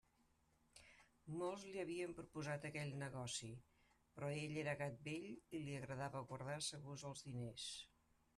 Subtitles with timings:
[1.41, 3.51] Molts li havien proposat aquell negoci;
[4.17, 7.71] però ell era gat vell i li agradava guardar segurs els diners.